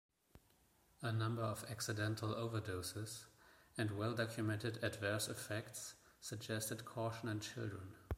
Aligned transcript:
A 1.03 1.11
number 1.11 1.43
of 1.43 1.63
accidental 1.69 2.29
overdoses 2.33 3.25
and 3.77 3.91
well-documented 3.99 4.83
adverse 4.83 5.27
effects 5.27 5.93
suggested 6.19 6.85
caution 6.85 7.29
in 7.29 7.39
children. 7.39 7.93